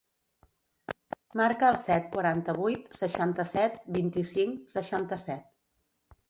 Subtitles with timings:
[1.41, 5.47] Marca el set, quaranta-vuit, seixanta-set, vint-i-cinc, seixanta-set.